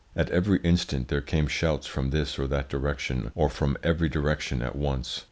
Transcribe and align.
At 0.15 0.31
every 0.31 0.57
instant 0.63 1.09
there 1.09 1.21
came 1.21 1.45
shouts 1.45 1.85
from 1.85 2.09
this 2.09 2.39
or 2.39 2.47
that 2.47 2.69
direction 2.69 3.31
or 3.35 3.49
from 3.51 3.77
every 3.83 4.09
direction 4.09 4.63
at 4.63 4.75
once. 4.75 5.19